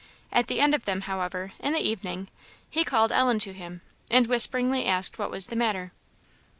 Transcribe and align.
At 0.31 0.47
the 0.47 0.59
end 0.59 0.73
of 0.73 0.85
them, 0.85 1.01
however, 1.01 1.51
in 1.59 1.73
the 1.73 1.79
evening, 1.79 2.27
he 2.71 2.83
called 2.83 3.11
Ellen 3.11 3.37
to 3.37 3.53
him, 3.53 3.81
and 4.09 4.25
whisperingly 4.25 4.87
asked 4.87 5.19
what 5.19 5.29
was 5.29 5.45
the 5.45 5.55
matter. 5.55 5.91